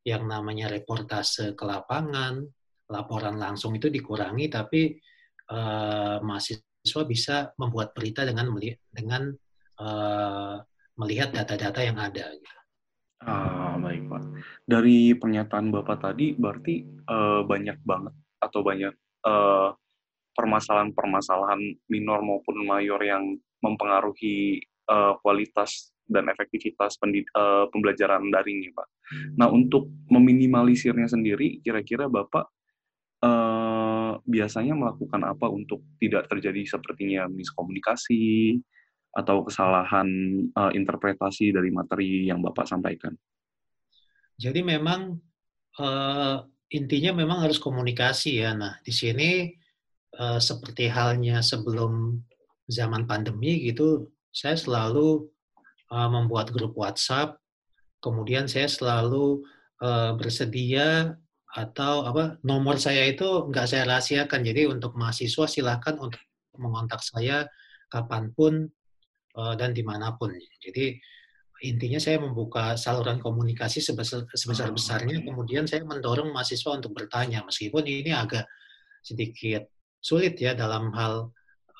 yang 0.05 0.27
namanya 0.27 0.69
reportase 0.69 1.55
ke 1.55 1.65
lapangan, 1.65 2.45
laporan 2.91 3.41
langsung 3.41 3.73
itu 3.79 3.89
dikurangi, 3.89 4.51
tapi 4.53 5.01
uh, 5.49 6.19
mahasiswa 6.21 7.03
bisa 7.09 7.55
membuat 7.57 7.97
berita 7.97 8.27
dengan 8.27 8.53
dengan 8.93 9.33
uh, 9.81 10.61
melihat 11.01 11.33
data-data 11.33 11.81
yang 11.81 11.97
ada. 11.97 12.35
Gitu. 12.35 12.64
Ah, 13.25 13.81
baik 13.81 14.05
Pak. 14.05 14.23
Dari 14.69 15.17
pernyataan 15.17 15.73
Bapak 15.73 16.05
tadi, 16.05 16.37
berarti 16.37 16.85
uh, 17.09 17.41
banyak 17.45 17.81
banget 17.81 18.15
atau 18.41 18.61
banyak 18.61 18.93
permasalahan-permasalahan 20.37 21.57
uh, 21.57 21.77
minor 21.89 22.21
maupun 22.21 22.61
mayor 22.61 23.01
yang 23.01 23.41
mempengaruhi 23.65 24.61
uh, 24.93 25.17
kualitas 25.25 25.97
dan 26.05 26.29
efektivitas 26.29 27.01
pendid- 27.01 27.33
uh, 27.33 27.65
pembelajaran 27.73 28.29
daring 28.29 28.69
ya 28.69 28.73
Pak. 28.77 28.89
Nah 29.41 29.49
untuk 29.49 29.89
meminimalisirnya 30.13 31.09
sendiri, 31.09 31.65
kira-kira 31.65 32.13
Bapak 32.13 32.53
uh, 33.25 34.21
biasanya 34.29 34.77
melakukan 34.77 35.25
apa 35.25 35.49
untuk 35.49 35.81
tidak 35.97 36.29
terjadi 36.29 36.69
sepertinya 36.69 37.25
miskomunikasi 37.33 38.61
atau 39.15 39.47
kesalahan 39.47 40.07
uh, 40.59 40.75
interpretasi 40.75 41.55
dari 41.55 41.71
materi 41.71 42.27
yang 42.27 42.43
Bapak 42.43 42.67
sampaikan? 42.67 43.15
Jadi 44.35 44.67
memang 44.67 45.15
uh, 45.79 46.37
intinya 46.75 47.15
memang 47.15 47.47
harus 47.47 47.63
komunikasi 47.63 48.43
ya. 48.43 48.51
Nah 48.59 48.83
di 48.83 48.91
sini 48.91 49.55
uh, 50.19 50.43
seperti 50.43 50.91
halnya 50.91 51.39
sebelum 51.41 52.19
zaman 52.67 53.07
pandemi 53.07 53.63
gitu 53.63 54.11
saya 54.35 54.59
selalu 54.59 55.31
uh, 55.95 56.11
membuat 56.11 56.51
grup 56.51 56.75
WhatsApp, 56.75 57.39
kemudian 58.03 58.51
saya 58.51 58.67
selalu 58.67 59.47
uh, 59.79 60.19
bersedia 60.19 61.15
atau 61.55 62.03
apa 62.03 62.43
nomor 62.43 62.83
saya 62.83 63.07
itu 63.07 63.47
nggak 63.47 63.67
saya 63.71 63.87
rahasiakan. 63.87 64.43
Jadi 64.43 64.67
untuk 64.67 64.99
mahasiswa 64.99 65.47
silahkan 65.47 65.95
untuk 66.03 66.19
mengontak 66.59 66.99
saya 66.99 67.47
kapan 67.87 68.35
pun 68.35 68.67
dan 69.35 69.75
di 69.75 69.83
mana 69.83 70.15
pun. 70.15 70.31
Jadi 70.63 70.95
intinya 71.65 71.99
saya 71.99 72.21
membuka 72.23 72.79
saluran 72.79 73.19
komunikasi 73.19 73.83
sebesar 73.83 74.29
sebesar 74.31 74.71
besarnya. 74.71 75.23
Kemudian 75.23 75.67
saya 75.67 75.83
mendorong 75.83 76.31
mahasiswa 76.31 76.71
untuk 76.77 76.95
bertanya, 76.95 77.43
meskipun 77.43 77.83
ini 77.83 78.15
agak 78.15 78.47
sedikit 79.03 79.67
sulit 79.99 80.37
ya 80.37 80.53
dalam 80.53 80.93
hal 80.93 81.33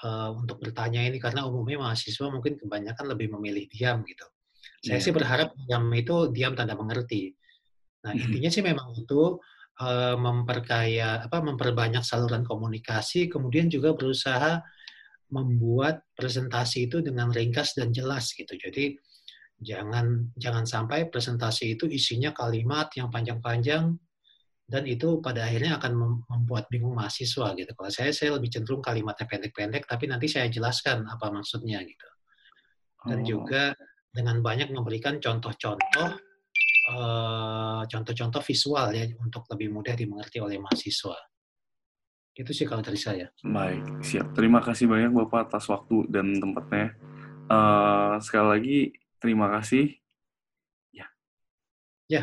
uh, 0.05 0.31
untuk 0.33 0.61
bertanya 0.61 1.05
ini 1.05 1.21
karena 1.21 1.45
umumnya 1.45 1.89
mahasiswa 1.89 2.27
mungkin 2.33 2.57
kebanyakan 2.57 3.05
lebih 3.13 3.33
memilih 3.37 3.69
diam 3.69 4.01
gitu. 4.05 4.27
Saya 4.85 5.01
yeah. 5.01 5.05
sih 5.05 5.13
berharap 5.13 5.53
diam 5.57 5.85
itu 5.93 6.33
diam 6.33 6.53
tanda 6.57 6.77
mengerti. 6.77 7.33
Nah 8.05 8.13
mm-hmm. 8.13 8.25
intinya 8.25 8.51
sih 8.53 8.63
memang 8.65 8.89
itu 8.97 9.37
uh, 9.81 10.17
memperkaya 10.17 11.25
apa 11.25 11.41
memperbanyak 11.45 12.05
saluran 12.05 12.45
komunikasi, 12.45 13.29
kemudian 13.29 13.69
juga 13.69 13.93
berusaha 13.93 14.61
membuat 15.33 16.05
presentasi 16.17 16.91
itu 16.91 17.01
dengan 17.01 17.33
ringkas 17.33 17.77
dan 17.77 17.95
jelas 17.95 18.33
gitu. 18.37 18.53
Jadi 18.55 18.97
jangan 19.61 20.35
jangan 20.37 20.65
sampai 20.67 21.09
presentasi 21.09 21.79
itu 21.79 21.89
isinya 21.89 22.35
kalimat 22.35 22.91
yang 22.99 23.09
panjang-panjang 23.09 23.97
dan 24.65 24.83
itu 24.89 25.21
pada 25.21 25.45
akhirnya 25.45 25.77
akan 25.77 26.25
membuat 26.25 26.69
bingung 26.73 26.97
mahasiswa 26.97 27.53
gitu. 27.53 27.71
Kalau 27.77 27.91
saya 27.93 28.11
saya 28.13 28.37
lebih 28.37 28.49
cenderung 28.49 28.81
kalimatnya 28.81 29.29
pendek-pendek 29.29 29.85
tapi 29.85 30.09
nanti 30.09 30.29
saya 30.29 30.49
jelaskan 30.49 31.05
apa 31.05 31.29
maksudnya 31.29 31.85
gitu. 31.85 32.09
Dan 33.05 33.21
oh. 33.21 33.25
juga 33.25 33.77
dengan 34.09 34.41
banyak 34.41 34.73
memberikan 34.73 35.21
contoh-contoh 35.21 36.09
uh, 36.95 37.83
contoh-contoh 37.85 38.41
visual 38.41 38.89
ya 38.95 39.05
untuk 39.21 39.45
lebih 39.53 39.69
mudah 39.73 39.95
dimengerti 39.99 40.41
oleh 40.41 40.57
mahasiswa. 40.57 41.34
Itu 42.35 42.51
sih 42.51 42.67
kalau 42.67 42.83
dari 42.83 42.99
saya. 42.99 43.31
Baik, 43.47 44.03
siap. 44.03 44.35
Terima 44.35 44.59
kasih 44.59 44.91
banyak 44.91 45.15
Bapak 45.15 45.51
atas 45.51 45.71
waktu 45.71 46.11
dan 46.11 46.35
tempatnya. 46.43 46.99
Uh, 47.47 48.19
sekali 48.19 48.49
lagi 48.51 48.79
terima 49.23 49.47
kasih. 49.55 49.95
Ya. 50.91 51.07
Ya, 52.11 52.23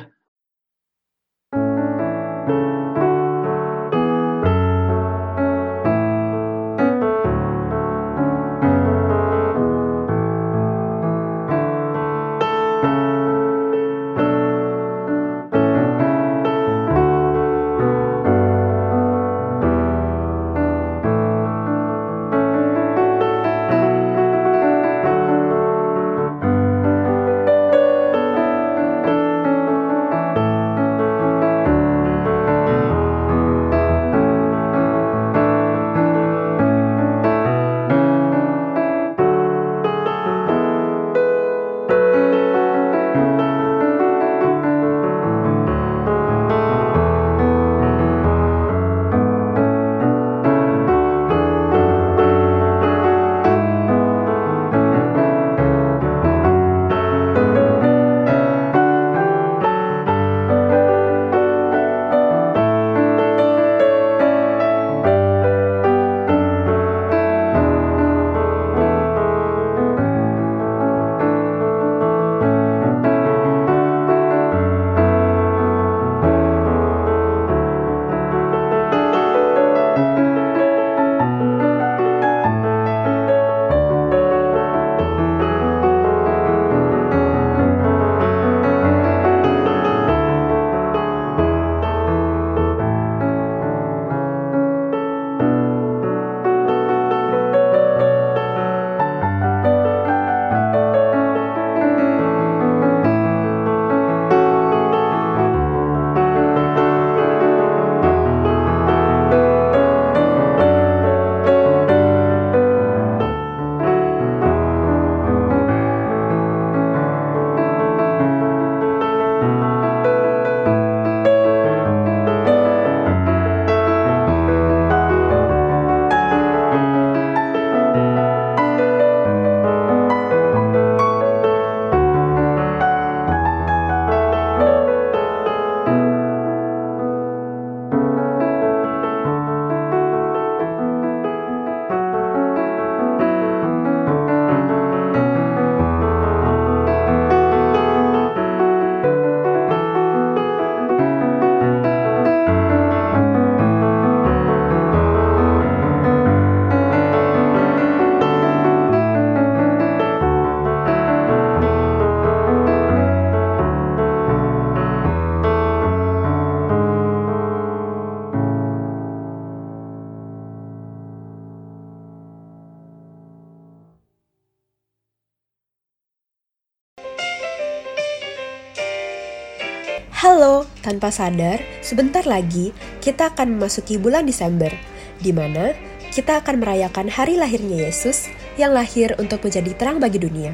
tanpa 181.01 181.17
sadar, 181.17 181.57
sebentar 181.81 182.21
lagi 182.29 182.69
kita 183.01 183.33
akan 183.33 183.57
memasuki 183.57 183.97
bulan 183.97 184.21
Desember, 184.21 184.69
di 185.17 185.33
mana 185.33 185.73
kita 186.13 186.37
akan 186.45 186.61
merayakan 186.61 187.09
hari 187.09 187.41
lahirnya 187.41 187.89
Yesus 187.89 188.29
yang 188.53 188.69
lahir 188.77 189.17
untuk 189.17 189.41
menjadi 189.41 189.73
terang 189.73 189.97
bagi 189.97 190.21
dunia. 190.21 190.53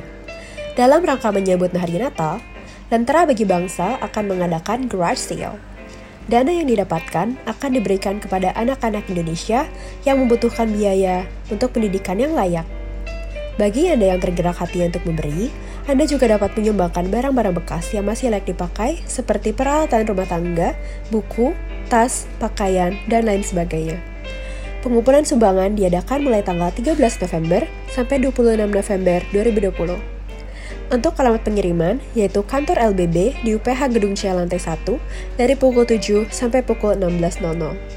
Dalam 0.79 1.03
rangka 1.03 1.36
menyambut 1.36 1.75
hari 1.75 1.99
Natal, 1.99 2.39
Lentera 2.88 3.27
Bagi 3.27 3.43
Bangsa 3.43 3.99
akan 3.99 4.23
mengadakan 4.23 4.88
garage 4.88 5.19
sale. 5.19 5.60
Dana 6.31 6.55
yang 6.55 6.71
didapatkan 6.71 7.36
akan 7.43 7.69
diberikan 7.75 8.23
kepada 8.23 8.55
anak-anak 8.55 9.03
Indonesia 9.12 9.67
yang 10.07 10.15
membutuhkan 10.23 10.71
biaya 10.71 11.27
untuk 11.51 11.75
pendidikan 11.75 12.23
yang 12.23 12.31
layak. 12.31 12.63
Bagi 13.60 13.91
Anda 13.91 14.15
yang 14.15 14.23
tergerak 14.23 14.63
hati 14.63 14.79
untuk 14.88 15.03
memberi, 15.03 15.51
Anda 15.88 16.04
juga 16.04 16.28
dapat 16.28 16.52
menyumbangkan 16.60 17.08
barang-barang 17.08 17.63
bekas 17.63 17.95
yang 17.95 18.12
masih 18.12 18.28
layak 18.28 18.43
dipakai 18.43 19.00
seperti 19.08 19.56
peralatan 19.56 20.04
rumah 20.04 20.28
tangga, 20.28 20.76
buku, 21.08 21.56
tas, 21.88 22.28
pakaian, 22.43 22.91
dan 23.08 23.23
lain 23.23 23.39
sebagainya. 23.39 23.95
Pengumpulan 24.84 25.23
sumbangan 25.23 25.80
diadakan 25.80 26.28
mulai 26.28 26.43
tanggal 26.43 26.76
13 26.76 27.00
November 27.00 27.63
sampai 27.88 28.19
26 28.19 28.67
November 28.67 29.19
2020. 29.32 29.95
Untuk 30.91 31.15
alamat 31.23 31.47
pengiriman, 31.47 32.04
yaitu 32.19 32.43
kantor 32.43 32.91
LBB 32.91 33.47
di 33.47 33.56
UPH 33.56 33.88
Gedung 33.95 34.19
C 34.19 34.28
lantai 34.28 34.60
1 34.60 34.84
dari 35.39 35.56
pukul 35.56 35.88
7 35.88 36.28
sampai 36.28 36.67
pukul 36.67 37.00
16.00. 37.00 37.95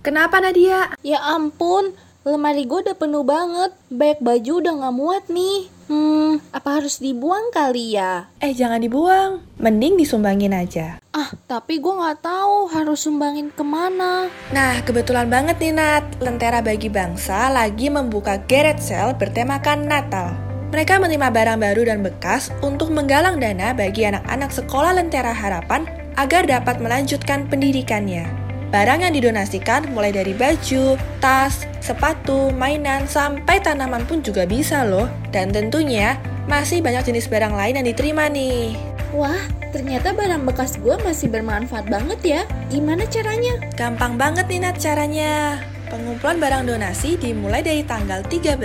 Kenapa 0.04 0.43
Nadia? 0.43 0.91
Ya 1.00 1.24
ampun, 1.24 1.96
lemari 2.24 2.64
gue 2.64 2.80
udah 2.84 2.96
penuh 2.96 3.24
banget. 3.28 3.72
Banyak 3.92 4.20
baju 4.24 4.52
udah 4.64 4.74
gak 4.80 4.96
muat 4.96 5.24
nih. 5.28 5.68
Hmm, 5.92 6.40
apa 6.56 6.80
harus 6.80 7.04
dibuang 7.04 7.52
kali 7.52 8.00
ya? 8.00 8.32
Eh 8.40 8.56
jangan 8.56 8.80
dibuang, 8.80 9.44
mending 9.60 10.00
disumbangin 10.00 10.56
aja. 10.56 10.98
Ah, 11.12 11.30
tapi 11.46 11.84
gue 11.84 11.92
gak 11.92 12.24
tahu 12.24 12.72
harus 12.72 13.04
sumbangin 13.04 13.52
ke 13.52 13.62
mana. 13.62 14.32
Nah, 14.56 14.80
kebetulan 14.88 15.28
banget 15.28 15.60
nih 15.60 15.76
Nat, 15.76 16.08
Lentera 16.24 16.64
Bagi 16.64 16.88
Bangsa 16.88 17.52
lagi 17.52 17.92
membuka 17.92 18.40
garage 18.48 18.90
sale 18.90 19.14
bertemakan 19.20 19.84
Natal. 19.84 20.32
Mereka 20.74 20.98
menerima 20.98 21.30
barang 21.30 21.60
baru 21.62 21.82
dan 21.86 22.02
bekas 22.02 22.50
untuk 22.66 22.90
menggalang 22.90 23.38
dana 23.38 23.78
bagi 23.78 24.10
anak-anak 24.10 24.50
sekolah 24.50 24.98
Lentera 24.98 25.30
Harapan 25.30 25.86
agar 26.18 26.50
dapat 26.50 26.82
melanjutkan 26.82 27.46
pendidikannya. 27.46 28.42
Barang 28.74 29.06
yang 29.06 29.14
didonasikan 29.14 29.94
mulai 29.94 30.10
dari 30.10 30.34
baju, 30.34 30.98
tas, 31.22 31.70
sepatu, 31.78 32.50
mainan, 32.50 33.06
sampai 33.06 33.62
tanaman 33.62 34.02
pun 34.10 34.26
juga 34.26 34.50
bisa 34.50 34.82
loh. 34.82 35.06
Dan 35.30 35.54
tentunya 35.54 36.18
masih 36.50 36.82
banyak 36.82 37.06
jenis 37.06 37.30
barang 37.30 37.54
lain 37.54 37.78
yang 37.78 37.86
diterima 37.86 38.26
nih. 38.34 38.74
Wah, 39.14 39.46
ternyata 39.70 40.10
barang 40.18 40.42
bekas 40.50 40.82
gue 40.82 40.98
masih 41.06 41.30
bermanfaat 41.30 41.86
banget 41.86 42.20
ya. 42.26 42.42
Gimana 42.74 43.06
caranya? 43.06 43.62
Gampang 43.78 44.18
banget 44.18 44.50
nih 44.50 44.66
Nat 44.66 44.82
caranya. 44.82 45.62
Pengumpulan 45.94 46.42
barang 46.42 46.64
donasi 46.66 47.22
dimulai 47.22 47.62
dari 47.62 47.86
tanggal 47.86 48.26
13 48.26 48.58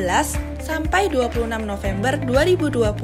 sampai 0.64 1.12
26 1.12 1.44
November 1.68 2.16
2020. 2.24 2.96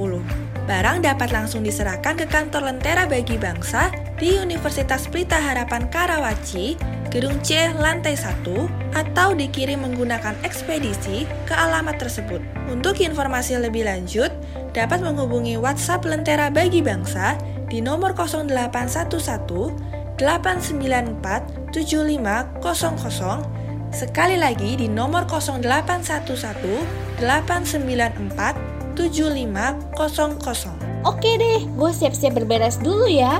Barang 0.64 1.04
dapat 1.04 1.28
langsung 1.36 1.60
diserahkan 1.60 2.16
ke 2.16 2.24
kantor 2.24 2.72
Lentera 2.72 3.04
Bagi 3.04 3.36
Bangsa 3.36 3.92
di 4.18 4.34
Universitas 4.38 5.06
Pelita 5.10 5.40
Harapan 5.40 5.88
Karawaci, 5.90 6.76
Gedung 7.10 7.42
C, 7.42 7.72
lantai 7.74 8.16
1, 8.18 8.94
atau 8.94 9.34
dikirim 9.34 9.82
menggunakan 9.82 10.34
ekspedisi 10.42 11.26
ke 11.46 11.54
alamat 11.54 11.98
tersebut. 11.98 12.40
Untuk 12.70 13.00
informasi 13.02 13.58
lebih 13.58 13.84
lanjut, 13.86 14.30
dapat 14.74 15.00
menghubungi 15.02 15.56
WhatsApp 15.58 16.04
Lentera 16.06 16.50
Bagi 16.50 16.82
Bangsa 16.82 17.36
di 17.70 17.80
nomor 17.82 18.14
0811 18.18 20.18
894 20.18 21.74
7500 21.74 23.64
Sekali 23.94 24.34
lagi 24.34 24.74
di 24.74 24.90
nomor 24.90 25.22
0811 25.30 27.22
894 27.22 28.98
7500. 28.98 31.06
Oke 31.06 31.30
deh, 31.38 31.62
gue 31.62 31.90
siap-siap 31.94 32.42
berberes 32.42 32.82
dulu 32.82 33.06
ya. 33.06 33.38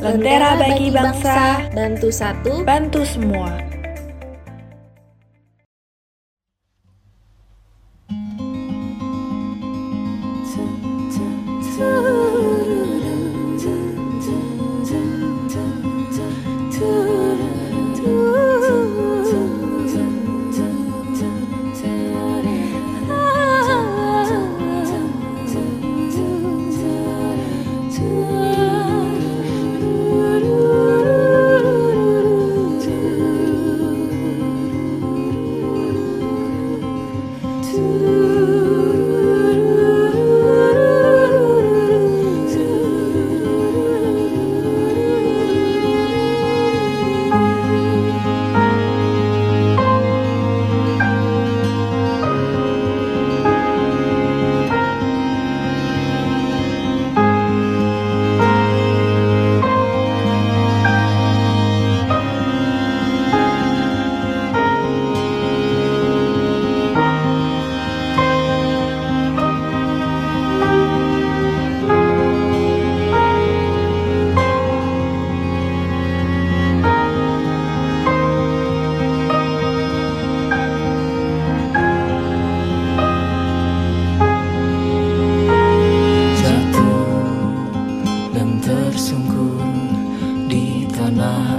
Lentera 0.00 0.56
bagi 0.56 0.88
bangsa, 0.88 1.68
bantu 1.76 2.08
satu, 2.08 2.64
bantu 2.64 3.04
semua. 3.04 3.69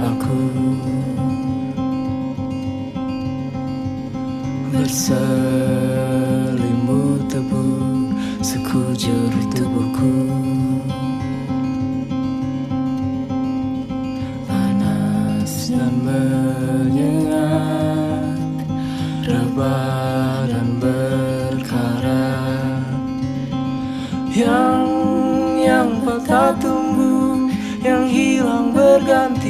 Aku 0.08 0.40
Berselimut 4.72 6.32
tebu 7.28 7.64
sekujur 8.42 9.32
tubuhku. 9.54 10.26
Panas 14.48 15.70
dan 15.70 15.94
menyengat 16.02 17.42
Rebah 19.22 20.50
dan 20.50 20.80
berkarat 20.82 22.02
yang 24.34 24.88
yang 25.62 26.00
patah 26.02 26.56
tumbuh 26.58 27.46
yang 27.82 28.06
hilang 28.06 28.70
berganti 28.70 29.41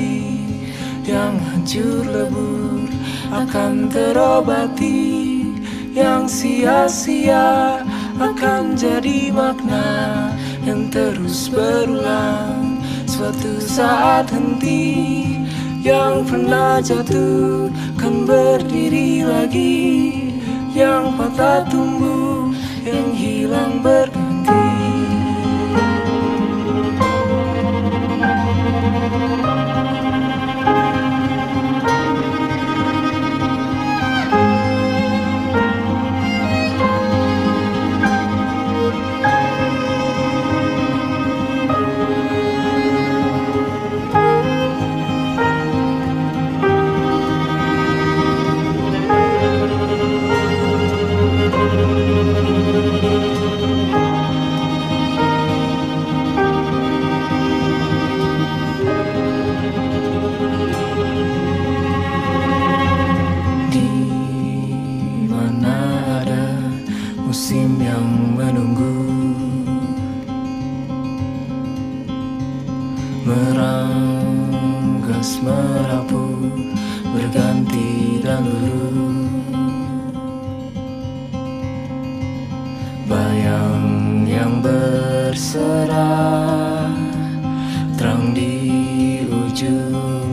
hancur 1.62 2.02
lebur 2.10 2.90
akan 3.30 3.86
terobati. 3.86 5.46
Yang 5.94 6.42
sia-sia 6.42 7.78
akan 8.18 8.74
jadi 8.74 9.30
makna 9.30 10.26
yang 10.66 10.90
terus 10.90 11.46
berulang. 11.46 12.82
Suatu 13.06 13.62
saat 13.62 14.26
henti 14.34 15.38
yang 15.86 16.26
pernah 16.26 16.82
jatuh 16.82 17.70
kan 17.94 18.26
berdiri 18.26 19.22
lagi. 19.22 19.86
Yang 20.74 21.14
patah 21.14 21.62
tumbuh 21.70 22.50
yang 22.82 23.14
hilang 23.14 23.78
berganti 23.86 25.01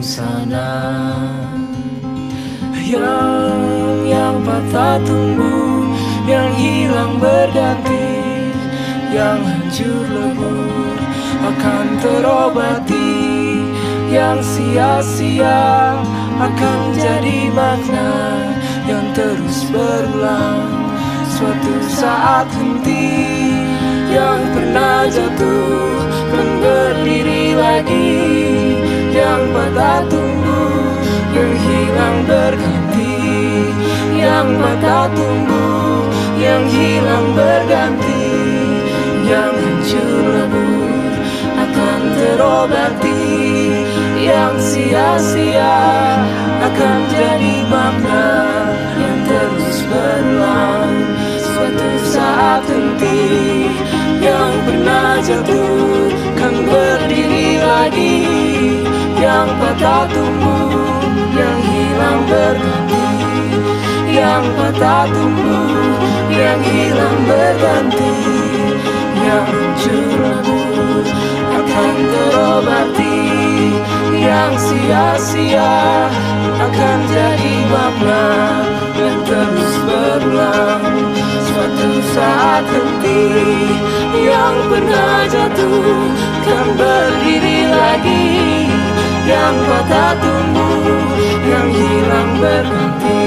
sana. 0.01 0.71
Yang 2.89 3.61
yang 4.09 4.41
patah 4.41 4.97
tumbuh 5.05 5.93
yang 6.25 6.49
hilang 6.57 7.21
berganti 7.21 8.09
yang 9.13 9.41
hancur 9.41 10.05
lebur 10.09 10.97
akan 11.41 11.85
terobati 12.01 13.13
yang 14.09 14.41
sia-sia 14.41 15.97
akan 16.37 16.79
jadi 16.97 17.49
makna 17.53 18.13
yang 18.89 19.05
terus 19.13 19.65
berulang 19.69 20.69
suatu 21.29 21.75
saat 21.89 22.49
henti 22.53 23.09
yang 24.09 24.41
pernah 24.53 25.05
jatuh 25.09 25.97
kan 26.33 26.49
berdiri 26.61 27.53
lagi 27.53 28.58
yang 29.19 29.43
tumbuh 30.07 30.95
yang 31.35 31.53
hilang 31.59 32.17
berganti. 32.23 33.15
Yang 34.19 34.47
patah 34.59 35.07
tumbuh 35.15 36.07
yang 36.39 36.63
hilang 36.67 37.27
berganti. 37.35 38.27
Yang 39.27 39.53
hancur 39.59 40.23
lebur 40.23 41.11
akan 41.59 41.99
terobati. 42.15 43.23
Yang 44.19 44.55
sia-sia 44.61 45.79
akan 46.59 46.99
jadi 47.07 47.55
makna 47.71 48.29
yang 48.99 49.19
terus 49.25 49.79
berulang 49.87 50.91
suatu 51.39 51.89
saat 52.03 52.61
henti 52.67 53.71
yang 54.19 54.53
pernah 54.67 55.23
jatuh 55.23 56.11
berdiri 56.69 57.57
lagi. 57.59 58.17
Yang 59.19 59.49
patah 59.59 60.05
tumbuh 60.13 60.71
yang 61.35 61.59
hilang 61.59 62.21
berganti. 62.29 63.05
Yang 64.09 64.45
patah 64.55 65.05
tumbuh 65.11 65.69
yang 66.31 66.61
hilang 66.63 67.19
berganti. 67.27 68.13
Yang 69.19 69.45
hancur 69.49 70.21
akan 71.59 71.95
terobati 72.13 73.08
yang 74.19 74.53
sia-sia 74.59 75.75
akan 76.59 76.99
jadi 77.07 77.55
makna 77.71 78.27
yang 78.99 79.19
terus 79.23 79.73
berulang 79.87 80.83
suatu 81.47 81.89
saat 82.11 82.65
henti 82.67 83.23
yang 84.27 84.55
pernah 84.67 85.23
jatuh 85.31 86.03
kan 86.43 86.67
berdiri 86.75 87.59
lagi 87.71 88.67
yang 89.23 89.55
patah 89.71 90.13
tumbuh 90.19 90.99
yang 91.47 91.69
hilang 91.71 92.31
berganti 92.43 93.23